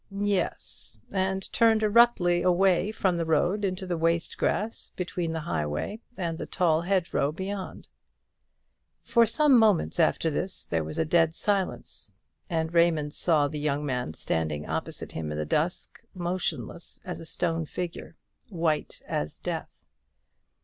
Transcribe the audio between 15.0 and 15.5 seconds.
him in the